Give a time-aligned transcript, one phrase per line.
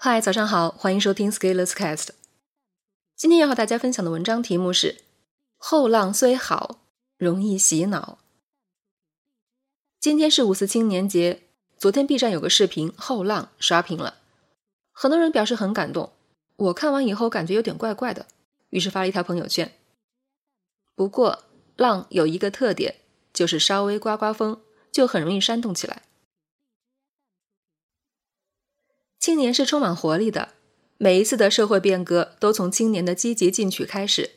[0.00, 2.10] 嗨，早上好，欢迎收听 Scalers Cast。
[3.16, 4.98] 今天要和大家分享的文章题目是
[5.58, 6.78] “后浪虽好，
[7.16, 8.18] 容易洗脑”。
[9.98, 11.42] 今天是五四青年节，
[11.76, 14.18] 昨天 B 站有个视频《后浪》刷屏了，
[14.92, 16.12] 很多人表示很感动。
[16.54, 18.26] 我看完以后感觉有点怪怪的，
[18.70, 19.72] 于是发了一条朋友圈。
[20.94, 21.42] 不过，
[21.74, 22.94] 浪有一个特点，
[23.32, 24.60] 就是稍微刮刮风
[24.92, 26.02] 就很容易煽动起来。
[29.28, 30.54] 青年是充满活力的，
[30.96, 34.30] 每一次的社会变革都从青年的积极进取开始。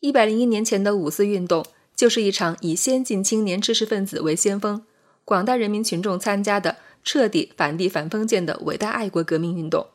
[0.00, 1.64] 一百零一年前的五四运动
[1.94, 4.84] 就是一场以先进青年知识分子为先锋、
[5.24, 9.86] 广大人民群众参加的彻底反帝反封建的伟大爱国革命运动。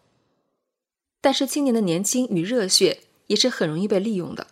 [1.20, 4.48] 但是青年的年轻与热血也是很容易被利用的，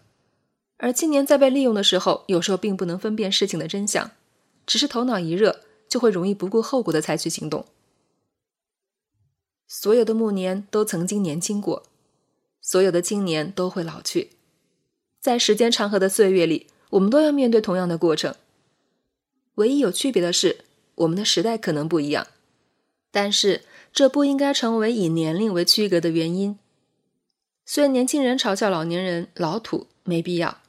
[0.75, 4.11] 而青年在被利用的时候，有时候并不能分辨事情的真相，
[4.67, 7.65] 只是头脑一热，就会容易不顾后果的采取行动。
[9.75, 11.81] 所有的暮年都曾经年轻过，
[12.61, 14.29] 所有的青年都会老去，
[15.19, 18.35] 在时间长河的岁月里，我们都要面对同样的过程。
[19.55, 20.63] 唯一有区别的是，
[20.93, 22.27] 我们的时代可能不一样，
[23.09, 26.59] 但是这不应该成为以年龄为区隔的原因。
[27.65, 30.61] 虽然年轻人嘲笑老年人老土没必要，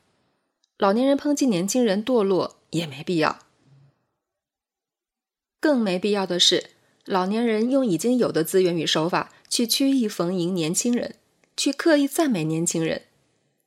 [0.79, 3.41] 老年人抨击年轻人堕落也没必要，
[5.61, 6.71] 更没必要的是。
[7.07, 11.17] 老年人用已经有的资源与手法去曲意逢迎年轻人，
[11.55, 13.03] 去刻意赞美年轻人，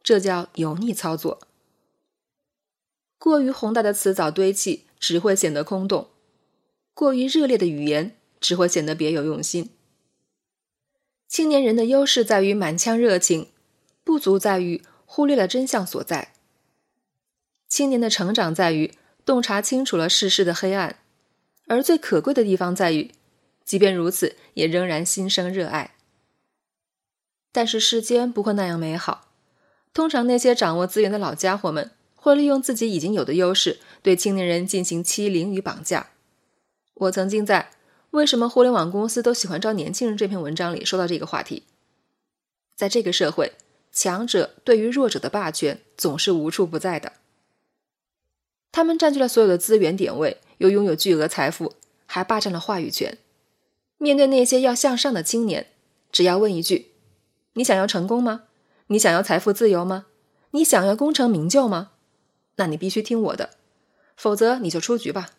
[0.02, 1.40] 这叫油腻操作。
[3.20, 6.08] 过于宏大的辞藻堆砌只会显得空洞，
[6.96, 9.70] 过于热烈的语言只会显得别有用心。
[11.28, 13.50] 青年人的优势在于满腔热情，
[14.04, 16.34] 不足在于忽略了真相所在。
[17.68, 20.98] 青年的成长在于洞察清楚了世事的黑暗，
[21.68, 23.12] 而最可贵的地方在于。
[23.68, 25.94] 即便如此，也仍然心生热爱。
[27.52, 29.28] 但是世间不会那样美好。
[29.94, 36.12] 通常那些掌握资源的老家伙们，会利用自己已经有的优势，对青年人进行欺凌与绑架。
[36.94, 37.70] 我曾经在
[38.12, 41.64] 《为什么互联网公司都喜欢招年轻人》这篇文章里说到这个话题。
[42.76, 43.54] 在这个社会，
[43.92, 47.14] 强者对于弱者的霸权总是无处不在的。
[48.72, 51.74] 他们占据了所有的资源点位，又拥有巨额财富，
[52.06, 53.18] 还霸占了话语权。
[53.98, 55.68] 面对那些要向上的青年，
[56.12, 56.94] 只要问一句
[57.54, 58.44] ：“你想要成功吗？
[58.88, 60.06] 你想要财富自由吗？
[60.52, 61.92] 你想要功成名就吗？”
[62.58, 63.52] 那你必须听我的，
[64.16, 65.32] 否则你就出局吧。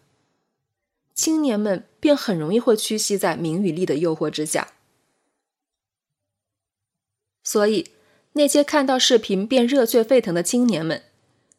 [1.15, 4.75] 青年们便很容易会屈膝在名与利的诱惑之下。
[7.43, 7.91] 所以，
[8.35, 11.03] 那些看到视频便热血沸腾的青年们，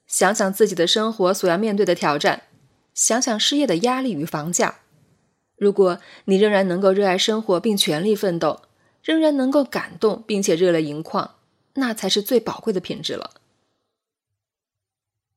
[0.07, 2.43] 想想自己的生活所要面对的挑战，
[2.93, 4.78] 想想失业的压力与房价。
[5.59, 8.61] 如果你仍然能够热爱生活并全力奋斗，
[9.03, 11.35] 仍然能够感动并且热泪盈眶，
[11.73, 13.31] 那才是最宝贵的品质了。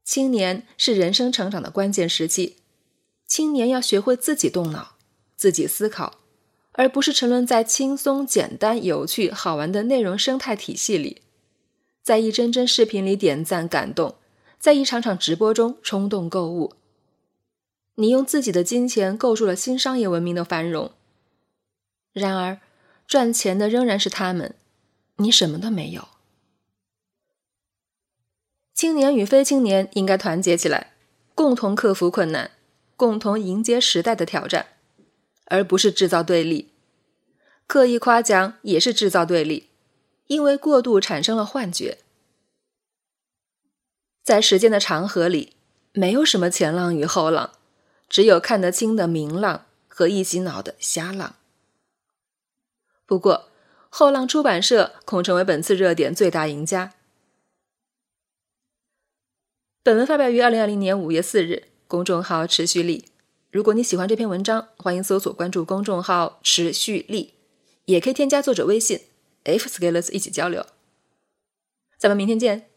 [0.05, 2.57] 青年是人生成长的关键时期，
[3.27, 4.95] 青年要学会自己动脑、
[5.37, 6.21] 自己思考，
[6.73, 11.23] 而不是沉沦在轻松、简单、有趣、好玩的内容生态体系里，
[12.03, 14.17] 在一帧帧视频里点赞感动，
[14.59, 16.75] 在一场场直播中冲动购物。
[17.97, 20.93] 你用自己的金钱构筑了新商业文明的繁荣，
[22.13, 22.59] 然而
[23.07, 24.55] 赚钱的仍然是他们，
[25.17, 26.09] 你什么都没有。
[28.75, 30.95] 青年与非青年应该团结起来，
[31.35, 32.53] 共同克服困难，
[32.97, 34.69] 共同迎接时代的挑战，
[35.45, 36.73] 而不是制造对立。
[37.67, 39.69] 刻意夸奖也是制造对立，
[40.27, 41.99] 因为过度产生了幻觉。
[44.23, 45.55] 在时间的长河里，
[45.93, 47.53] 没有什么前浪与后浪。
[48.13, 51.37] 只有看得清的明浪和一洗脑的瞎浪。
[53.07, 53.49] 不过，
[53.89, 56.93] 后浪出版社恐成为本次热点最大赢家。
[59.83, 63.07] 本文发表于二零二零年五月四日，公众号持续力。
[63.51, 67.33] 如果你喜欢这篇文章，欢迎搜索关注公众号持续力，
[67.87, 69.01] 也可以添加作者微信
[69.45, 70.67] f scalers 一起交流。
[71.97, 72.72] 咱们明天见。